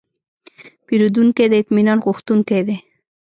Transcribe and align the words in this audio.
پیرودونکی 0.85 1.45
د 1.49 1.53
اطمینان 1.61 1.99
غوښتونکی 2.05 2.61
دی. 2.67 2.77